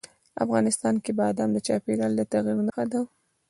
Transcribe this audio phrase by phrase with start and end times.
[0.43, 3.01] افغانستان کې بادام د چاپېریال د تغیر نښه ده.